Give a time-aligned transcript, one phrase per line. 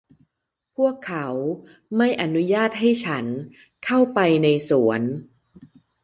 [0.75, 1.27] พวกเขา
[1.97, 3.25] ไม่อนุญาตให้ฉัน
[3.85, 5.01] เข้าไปในสวน